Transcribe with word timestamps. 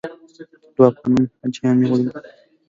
دوه 0.75 0.85
افغان 0.91 1.19
حاجیان 1.39 1.75
مې 1.79 1.85
ولیدل. 1.89 2.23